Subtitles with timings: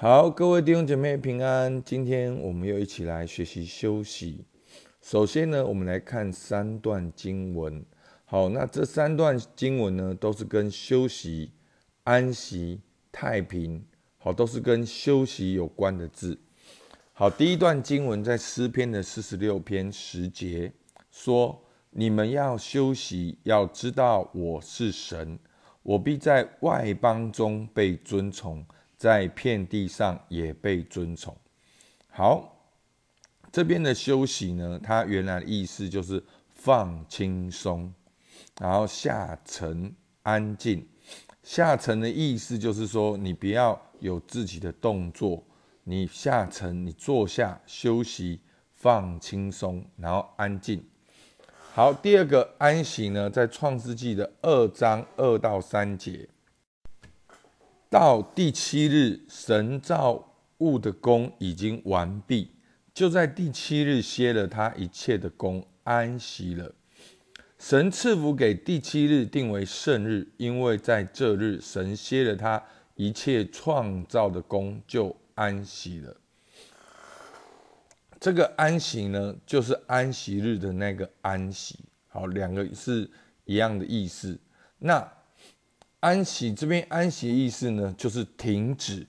[0.00, 1.82] 好，各位弟兄姐妹平安。
[1.82, 4.44] 今天我们又一起来学习休息。
[5.02, 7.84] 首先呢，我们来看三段经文。
[8.24, 11.50] 好，那这三段经文呢，都是跟休息、
[12.04, 12.80] 安息、
[13.10, 13.84] 太平，
[14.18, 16.38] 好，都是跟休息有关的字。
[17.12, 20.72] 好，第一段经文在诗篇的四十六篇十节
[21.10, 21.60] 说
[21.90, 25.36] ：“你们要休息，要知道我是神，
[25.82, 28.64] 我必在外邦中被尊崇。”
[28.98, 31.34] 在遍地上也被尊崇。
[32.10, 32.66] 好，
[33.52, 37.94] 这边的休息呢，它原来的意思就是放轻松，
[38.60, 40.86] 然后下沉安静。
[41.44, 45.42] 下沉的意思就是说，你不要有自己的动作，
[45.84, 48.40] 你下沉，你坐下休息，
[48.74, 50.84] 放轻松，然后安静。
[51.72, 56.28] 好，第二个安息呢，在创世纪的二章二到三节。
[57.90, 62.50] 到第七日，神造物的功已经完毕，
[62.92, 66.74] 就在第七日歇了他一切的功，安息了。
[67.58, 72.62] 神赐福给第七日定为圣日，因为在这日神歇了他
[72.94, 76.14] 一切创造的功，就安息了。
[78.20, 81.78] 这个安息呢，就是安息日的那个安息。
[82.08, 83.10] 好，两个是
[83.46, 84.38] 一样的意思。
[84.78, 85.10] 那。
[86.00, 89.06] 安息这边安息的意思呢，就是停止、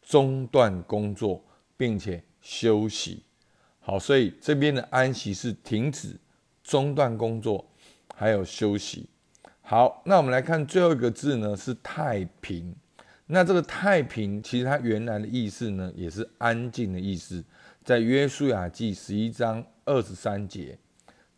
[0.00, 1.44] 中断工作，
[1.76, 3.22] 并且休息。
[3.78, 6.16] 好，所以这边的安息是停止、
[6.64, 7.66] 中断工作，
[8.14, 9.06] 还有休息。
[9.60, 12.74] 好，那我们来看最后一个字呢，是太平。
[13.26, 17.44] 那这个太平，其实它原来的意思呢，也是安静的意思。
[17.84, 20.78] 在约书亚记十一章二十三节，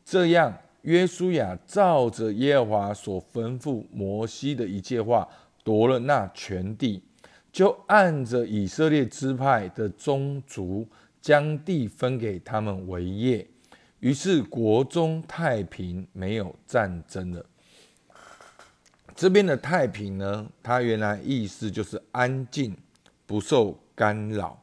[0.05, 0.57] 这样。
[0.83, 5.29] 约书亚照着耶和华所吩咐摩西的一切话，
[5.63, 7.03] 夺了那全地，
[7.53, 10.87] 就按着以色列支派的宗族，
[11.21, 13.47] 将地分给他们为业。
[14.01, 17.47] 于是国中太平，没有战争了。
[19.15, 22.77] 这边的太平呢，它原来意思就是安静，
[23.25, 24.61] 不受干扰，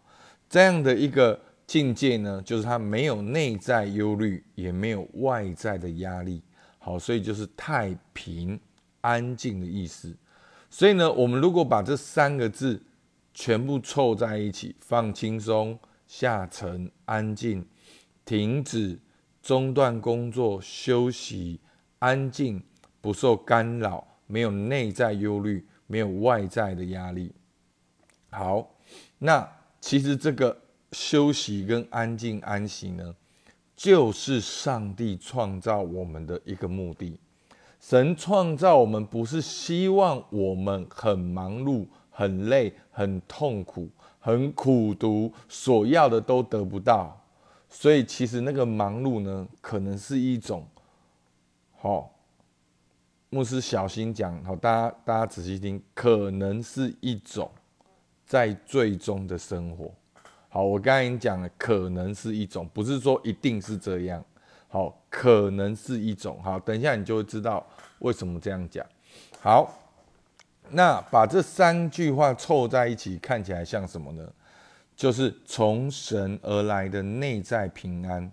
[0.50, 1.40] 这样的一个。
[1.70, 6.42] 境界呢，就是他没有内在忧虑，也没有外在的压力，
[6.80, 8.60] 好，所以就是太平
[9.02, 10.18] 安静的意思。
[10.68, 12.82] 所以呢，我们如果把这三个字
[13.36, 17.64] 全部凑在一起，放轻松、下沉、安静、
[18.26, 19.00] 停止、
[19.40, 21.60] 中断工作、休息、
[22.00, 22.64] 安静、
[23.00, 27.32] 不受干扰、没有内在忧虑、没有外在的压力。
[28.32, 28.76] 好，
[29.20, 29.48] 那
[29.80, 30.64] 其实这个。
[30.92, 33.16] 休息跟安静安息呢，
[33.76, 37.18] 就是上帝创造我们的一个目的。
[37.80, 43.88] 神创造我们不是希望我们很忙碌、很累、很痛苦、
[44.20, 47.16] 很苦读，所要的都得不到。
[47.70, 50.68] 所以其实那个忙碌呢，可能是一种，
[51.78, 52.12] 好，
[53.30, 57.50] 牧师小心讲，好，大家大家仔细听，可能是一种
[58.26, 59.94] 在最终的生活。
[60.52, 64.24] 好，我刚才已经讲了，可能是一种，不是说一定是这样。
[64.68, 66.42] 好，可能是一种。
[66.42, 67.66] 好，等一下你就会知道
[68.00, 68.84] 为什么这样讲。
[69.40, 69.72] 好，
[70.72, 74.28] 那把这三句话凑在一起，看起来像什么呢？
[74.96, 78.32] 就是从神而来的内在平安，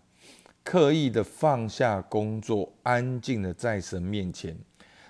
[0.65, 4.57] 刻意的放下工作，安静的在神面前。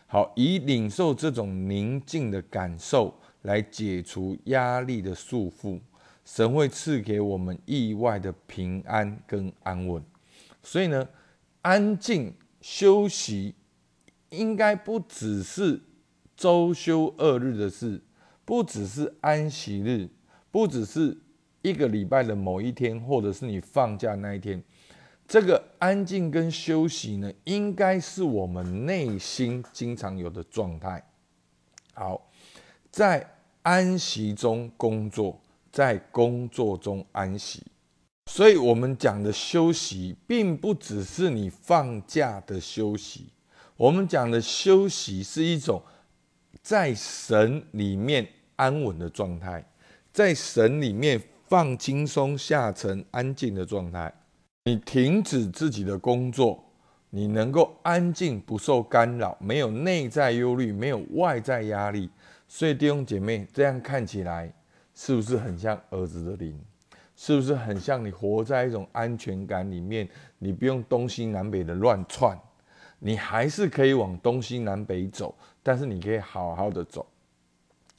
[0.06, 5.80] 好，以领受这种宁静的感受，来解除压力的束缚。
[6.26, 10.02] 神会赐给我们意外的平安跟安稳，
[10.60, 11.08] 所以呢，
[11.62, 13.54] 安静休息
[14.30, 15.80] 应该不只是
[16.36, 18.02] 周休二日的事，
[18.44, 20.08] 不只是安息日，
[20.50, 21.16] 不只是
[21.62, 24.60] 一个礼拜的某一天，或者是你放假那一天。
[25.28, 31.08] 这个安静跟休息呢，应该是我们内心经常有的状态。
[31.94, 32.28] 好，
[32.90, 35.40] 在安息中工作。
[35.76, 37.62] 在工作中安息，
[38.30, 43.26] 所以我们讲的休息，并不只是你放假的休息。
[43.76, 45.82] 我们讲的休息是一种
[46.62, 48.26] 在神里面
[48.56, 49.62] 安稳的状态，
[50.14, 54.10] 在神里面放轻松、下沉、安静的状态。
[54.64, 56.64] 你停止自己的工作，
[57.10, 62.08] 你能够安静，不受干扰，没有内在忧虑，没有外在压力。
[62.48, 64.50] 所以弟兄姐妹，这样看起来。
[64.96, 66.58] 是不是很像儿子的灵？
[67.14, 70.08] 是不是很像你活在一种安全感里面？
[70.38, 72.38] 你不用东西南北的乱窜，
[72.98, 77.06] 你还是可以往东西南北走，但是你可以好好的走。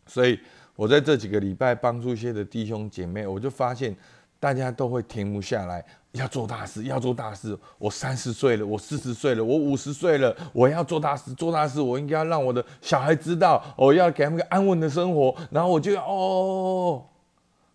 [0.05, 0.39] 所以
[0.75, 3.95] 我在这几个礼拜帮助一些的弟兄姐妹，我就发现
[4.39, 7.57] 大家都会停不下来，要做大事，要做大事。
[7.77, 11.81] 我三十岁了，我四十岁了，我五十岁了，我要做大事，做大事。
[11.81, 15.35] 我应该让我的小孩知道，我要给他们个安稳的生活。
[15.49, 17.05] 然后我就要哦，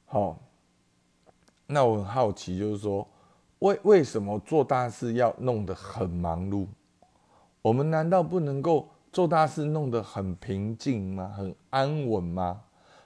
[0.06, 0.38] 好。
[1.66, 3.08] 那我很好奇，就是说，
[3.60, 6.66] 为为什么做大事要弄得很忙碌？
[7.62, 11.32] 我们难道不能够做大事弄得很平静吗？
[11.34, 12.60] 很安稳吗？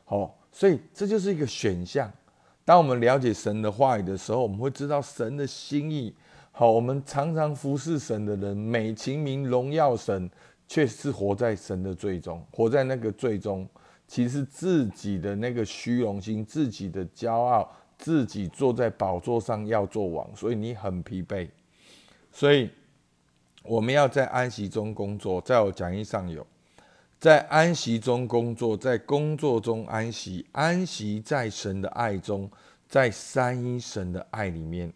[0.04, 2.10] 好，所以这就是一个选项。
[2.66, 6.12] 当我们了解神的话语的时候，我们会知道神的心意。
[6.50, 10.28] 好，我们常常服侍神的人，美其名荣耀神，
[10.66, 13.68] 却是活在神的最终，活在那个最终，
[14.08, 21.48] 其实自己的那个虚荣心，自己的骄傲，自己坐在宝座上要做王，所以你很疲惫。
[22.32, 22.68] 所以
[23.62, 26.44] 我们要在安息中工作，在我讲义上有。
[27.26, 32.48] 在安息中工作，在工作中安息，安息在神的爱中，
[32.86, 34.92] 在三一神的爱里面，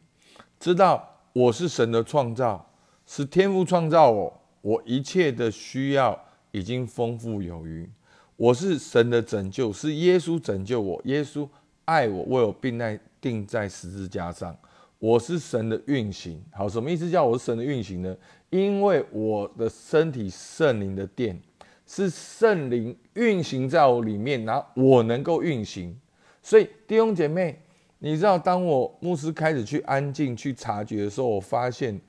[0.61, 2.65] 知道我是神的创造，
[3.05, 6.17] 是天父创造我，我一切的需要
[6.53, 7.91] 已经丰富有余。
[8.37, 11.49] 我是神的拯救，是耶稣拯救我，耶稣
[11.85, 14.57] 爱我，为我病在钉在十字架上。
[15.01, 17.11] 我是神的运行，好，什么意思？
[17.11, 18.17] 叫我是神的运行呢？
[18.51, 21.37] 因为我的身体圣灵的殿。
[21.93, 25.99] 是圣灵运行在我里面，然后我能够运行。
[26.41, 27.61] 所以弟兄姐妹，
[27.99, 32.01] 你知道，当我牧师开始去安静去察觉的时候，我发现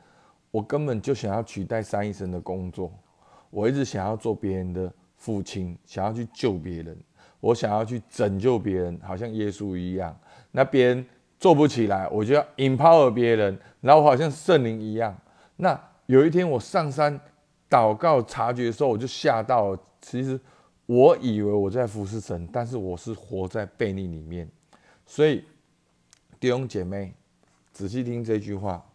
[0.51, 2.93] 我根本就想要取代三一生的工作。
[3.49, 6.95] 我一直想要做别人的父亲，想要去救别人，
[7.39, 10.15] 我想要去拯救别人，好像耶稣一样。
[10.51, 11.03] 那别人
[11.39, 15.17] 做不起来，我就要 empower 别人，然后好像圣灵一样。
[15.55, 17.19] 那有一天我上山。
[17.71, 19.79] 祷告察觉的时候，我就吓到了。
[20.01, 20.37] 其实
[20.87, 24.45] 我以为我在服侍神，但是我是活在悖逆里面。
[25.05, 25.45] 所以
[26.37, 27.13] 弟兄姐妹，
[27.71, 28.85] 仔细听这句话。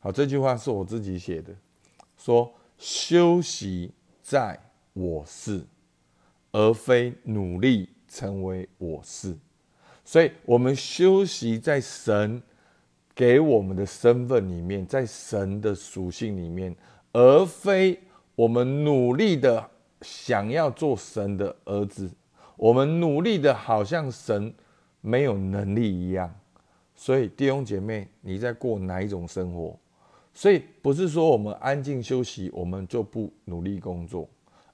[0.00, 1.52] 好，这句话是我自己写的，
[2.16, 3.92] 说休息
[4.22, 4.58] 在
[4.94, 5.62] 我是，
[6.52, 9.36] 而非努力成为我是。
[10.04, 12.42] 所以，我们休息在神
[13.14, 16.74] 给我们的身份里面，在神的属性里面，
[17.12, 18.00] 而非。
[18.34, 19.68] 我们努力的
[20.00, 22.10] 想要做神的儿子，
[22.56, 24.52] 我们努力的好像神
[25.00, 26.32] 没有能力一样。
[26.94, 29.76] 所以弟兄姐妹，你在过哪一种生活？
[30.32, 34.28] 所以不是说我们安静休息，我们就不努力工作，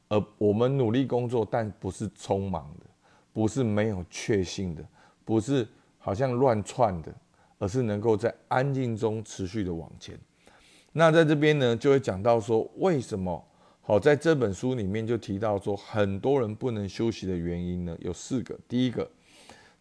[0.08, 2.86] 而我们努力工作，但不是匆忙的，
[3.32, 4.84] 不是没有确信的，
[5.24, 5.66] 不是
[5.98, 7.12] 好像乱窜的，
[7.58, 10.16] 而是能够在安静中持续的往前。
[10.92, 13.44] 那在这边呢，就会讲到说为什么。
[13.80, 18.54] 好，在这本书里面就提到说，很多人不能休息的原因呢，有四个。
[18.68, 19.10] 第一个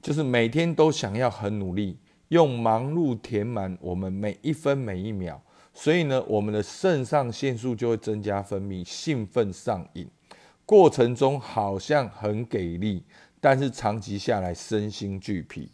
[0.01, 1.97] 就是每天都想要很努力，
[2.29, 5.37] 用忙碌填满我们每一分每一秒，
[5.73, 10.07] 所以呢，我们的肾上腺素就会增加分泌，兴奋上瘾，
[10.65, 13.03] 过程中好像很给力，
[13.41, 15.69] 但是长期下来身心俱疲。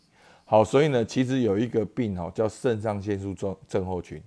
[0.45, 4.19] 好，所以呢，其实有一个病哦，叫肾上腺素症症候群，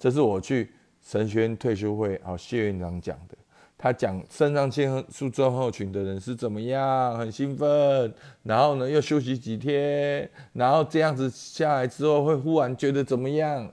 [0.00, 0.70] 这是我去
[1.02, 3.36] 神学院退休会好谢院长讲的。
[3.76, 8.12] 他讲肾上腺素症候群的人是怎么样，很兴奋，
[8.42, 13.70] 然后呢又休息几天，然后这样子下来之后会忽然觉得怎么样？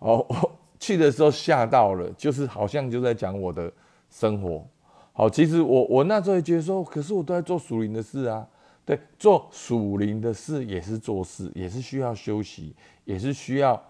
[0.00, 0.26] 哦，
[0.80, 3.72] 去的时候吓到了，就是好像就在讲我的
[4.10, 4.66] 生活。
[5.12, 8.44] 好，其实我我那时候也觉得说，可是我都在做属灵的事啊，
[8.84, 13.80] 对，做属灵的事也是做事，也是需要休息，也是需要，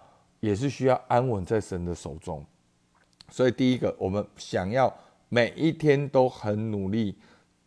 [0.43, 2.45] 也是需要安稳在神的手中。
[3.31, 4.95] 所以第一个，我们想要。
[5.35, 7.17] 每一天都很努力，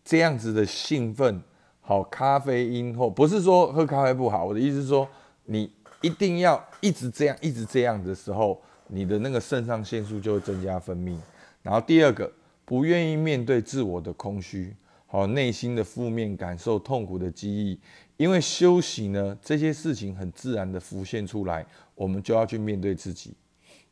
[0.03, 1.41] 这样子的兴奋，
[1.81, 5.09] 好咖啡因或不是说喝咖啡不好，我的意思是说，
[5.45, 11.17] 你一定要一直这样，一直这样的时候，你的那个肾上腺素就会增加分泌。
[11.63, 12.31] 然后第二个，
[12.65, 14.75] 不愿意面对自我的空虚，
[15.15, 17.79] 好内心的负面感受、痛苦的记忆，
[18.17, 23.33] 因为休息呢，这些事情很自然的浮现出来，我们就要去面对自己，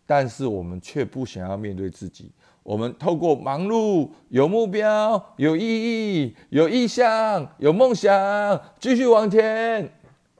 [0.06, 2.30] 但是我们却不想要面对自己。
[2.62, 9.89] 我们透过忙碌、有目标、有意义、有意向、有梦想，继续往前，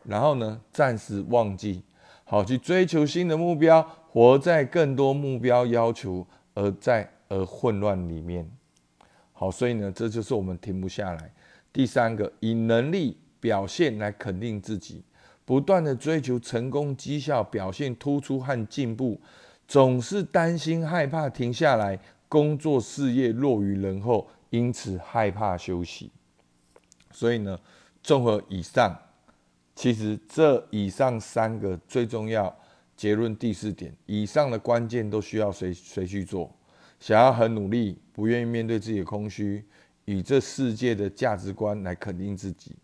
[0.04, 1.82] 然后呢，暂时忘记，
[2.26, 8.52] 好去追求新的目标，活在更多目标要求而在而混乱里面。
[9.44, 11.30] 好，所以呢，这就是我们停不下来。
[11.74, 15.04] 第三个，以能力表现来肯定自己，
[15.44, 19.20] 不断的追求成功、绩效表现突出和进步。
[19.68, 26.10] 总是担心害怕停下来，工作事业落于人后，因此害怕休息。
[27.12, 27.60] 所以呢，
[28.02, 28.98] 综合以上，
[29.76, 32.56] 其实这以上三个最重要
[32.96, 36.50] 结论第四点，以上的关键都需要谁谁去做？
[37.04, 39.62] 想要很努力，不愿意面对自己的空虚，
[40.06, 42.78] 以这世界的价值观来肯定自己。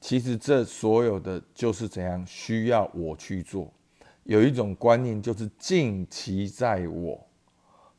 [0.00, 3.70] 其实这所有的就是怎样需要我去做。
[4.22, 7.22] 有一种观念就是尽其在我。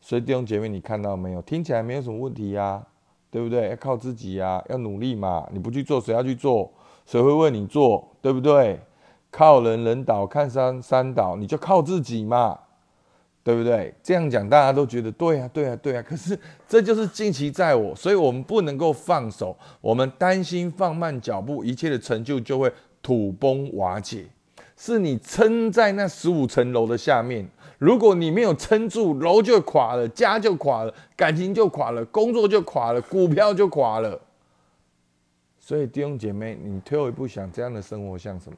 [0.01, 1.41] 所以弟兄姐妹，你看到没有？
[1.43, 2.83] 听起来没有什么问题呀，
[3.29, 3.69] 对不对？
[3.69, 5.47] 要靠自己呀，要努力嘛。
[5.53, 6.73] 你不去做，谁要去做？
[7.05, 8.15] 谁会为你做？
[8.19, 8.79] 对不对？
[9.29, 12.59] 靠人人倒，看山山倒，你就靠自己嘛，
[13.43, 13.93] 对不对？
[14.03, 16.01] 这样讲大家都觉得对啊，对啊，对啊。
[16.07, 19.57] 可是这就是近期在我，所以我们不能够放手。
[19.81, 24.25] 我们担心放慢脚步，一切的成就就会土崩瓦解。
[24.75, 27.47] 是你撑在那十五层楼的下面。
[27.79, 34.19] 如果你没有撑住，楼就垮了，家就垮了，感情就垮了，工作就垮了，股票就垮了。
[35.59, 38.57] 所以弟兄姐妹，你退后一步想，这样的生活像什么？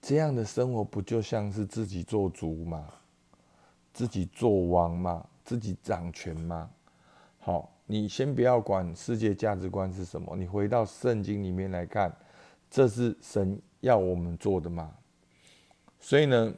[0.00, 2.86] 这样的生活不就像是自己做主吗？
[3.92, 5.26] 自己做王吗？
[5.44, 6.70] 自己掌权吗？
[7.38, 12.14] 好，你先不要管世界价值观是什么，你回到圣经里面来看，
[12.70, 14.92] 这是神要我们做的吗？
[15.98, 16.54] 所以呢？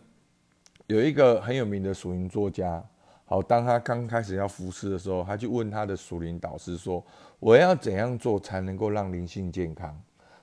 [0.86, 2.84] 有一个很有名的属灵作家，
[3.24, 7.00] 好，当他刚开始要服侍的时候，他就问他的属灵导师说
[7.38, 9.96] ：“我要怎样做才能够让灵性健康？”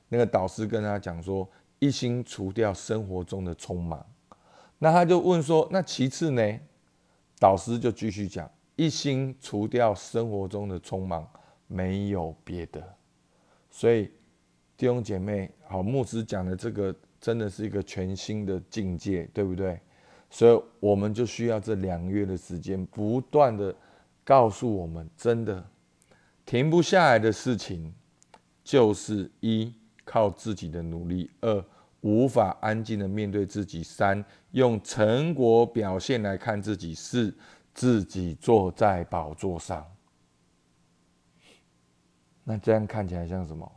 [0.07, 1.45] 那个导师跟他讲说
[1.79, 4.05] ：“一心除掉生活中的匆忙。”
[4.79, 6.59] 那他就问说：“那其次呢？”
[7.39, 11.27] 导师就继续讲：“一心除掉生活中的匆忙，
[11.67, 12.95] 没有别的。”
[13.69, 14.11] 所以
[14.75, 19.79] 弟兄姐妹，好，牧师讲的这个真的是一个全新的境界，对不对？
[20.29, 23.73] 所以我们就需要这两个月的时间，不断的
[24.23, 25.65] 告诉我们，真的
[26.45, 27.93] 停不下来的事情，
[28.63, 29.73] 就是一
[30.07, 31.65] 靠自己的努力，二
[31.99, 37.35] 无法安静的面对自己，三用成果表现来看自己，四
[37.73, 39.85] 自己坐在宝座上。
[42.45, 43.69] 那这样看起来像什么？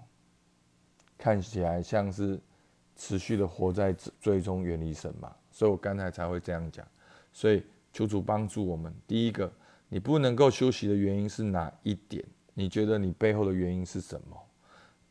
[1.18, 2.40] 看起来像是
[2.94, 5.34] 持续的活在最终远离神嘛？
[5.50, 6.86] 所以我刚才才会这样讲，
[7.32, 8.94] 所以求主帮助我们。
[9.06, 9.52] 第一个，
[9.88, 12.24] 你不能够休息的原因是哪一点？
[12.54, 14.36] 你觉得你背后的原因是什么？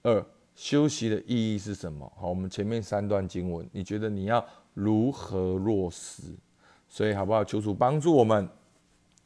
[0.04, 0.26] 二，
[0.60, 2.12] 休息的意义是什么？
[2.20, 6.22] 好，我们前面三段经文，你觉得你要如何落实？
[6.90, 7.46] 所以好不好？
[7.46, 8.46] 求主帮助我们。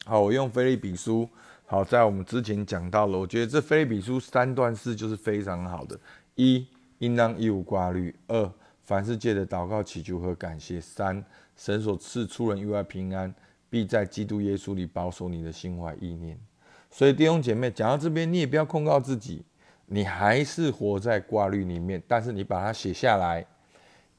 [0.04, 1.28] 好，我用菲利比书。
[1.66, 5.98] 好，在我们之前讲到了，我觉得这菲利比书三段式就是非常好的。
[6.36, 6.64] 一，
[7.00, 8.14] 应当一无挂虑。
[8.28, 8.48] 二。
[8.84, 11.24] 凡事借着祷告、祈求和感谢，三
[11.56, 13.34] 神所赐出人意外平安，
[13.68, 16.38] 必在基督耶稣里保守你的心怀意念。
[16.92, 19.42] 所以弟兄姐妹，讲到这边，你也不要控告自己，
[19.86, 23.44] 你还是活在挂虑里面，但是你把它写下来，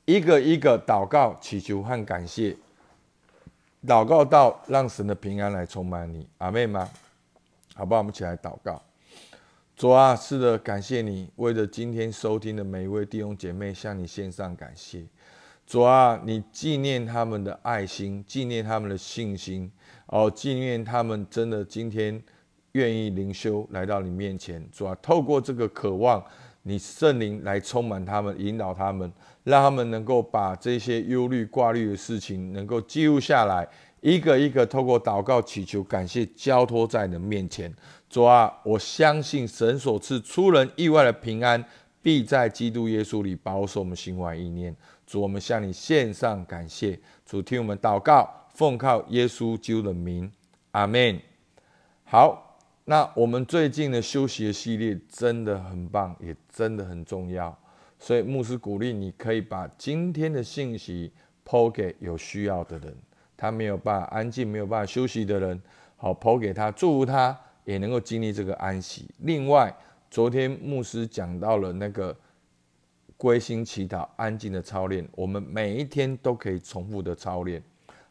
[0.06, 2.56] 一个一个祷告、祈求和感谢，
[3.86, 6.28] 祷告到让神的平安来充满你。
[6.38, 6.90] 阿妹吗？
[7.74, 8.00] 好不好？
[8.00, 8.82] 我们起来祷告。
[9.76, 15.06] 主啊，是的，感谢你为了今天收听的每一位弟兄姐妹向你献上感谢。
[15.68, 19.70] 主啊，你纪念他们的爱心，纪念他们的信心，
[20.06, 22.24] 哦，纪念他们真的今天
[22.76, 24.62] 愿意灵修来到你面前。
[24.70, 26.22] 主啊，透过这个渴望，
[26.64, 29.10] 你圣灵来充满他们，引导他们，
[29.46, 33.66] 让他们能够把这些忧虑挂虑的事情能够记录下来，
[34.02, 37.74] 一个一个透过祷告祈求感谢交托在你的面前。
[38.10, 41.64] 主啊，我相信神所赐出人意外的平安，
[42.02, 44.76] 必在基督耶稣里保守我们心怀意念。
[45.08, 47.00] 主，我们向你献上感谢。
[47.26, 50.30] 主，听我们祷告，奉靠耶稣基督的名，
[50.72, 51.18] 阿门。
[52.04, 52.45] 好，
[52.86, 57.56] 那我们最近的休息的系列真的很棒，也真的很重要。
[58.00, 61.12] 所以牧师鼓励你可以把今天的信息
[61.44, 62.96] 抛给有需要的人，
[63.36, 65.62] 他没有办法安静、没有办法休息的人，
[65.98, 67.38] 好抛给他，祝福他。
[67.66, 69.10] 也能够经历这个安息。
[69.22, 69.76] 另外，
[70.12, 72.16] 昨天牧师讲到了那个
[73.18, 77.60] 归心祈祷、安静的操练，我们每一天都可以重复的操练。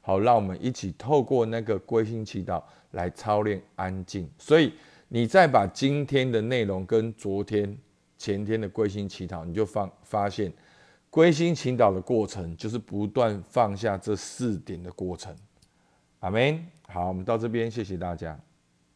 [0.06, 4.28] 好，让我们一起透过那个归心祈祷来操练安静。
[4.38, 4.70] 所以，
[5.08, 7.75] 你再把今天的内容跟昨天、
[8.18, 10.52] 前天的归心祈祷，你就放发现，
[11.08, 15.34] 归心祈祷的过程就是不断放下这四点的过程。
[16.20, 16.62] 阿门。
[16.87, 18.38] 好，我们到这边，谢谢大家。